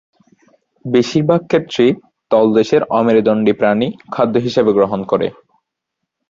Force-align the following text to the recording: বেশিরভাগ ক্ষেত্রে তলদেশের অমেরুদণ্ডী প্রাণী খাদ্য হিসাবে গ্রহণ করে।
বেশিরভাগ 0.85 1.41
ক্ষেত্রে 1.47 1.85
তলদেশের 2.31 2.81
অমেরুদণ্ডী 2.99 3.53
প্রাণী 3.53 3.87
খাদ্য 4.11 4.35
হিসাবে 4.37 4.71
গ্রহণ 4.77 4.99
করে। 5.03 5.27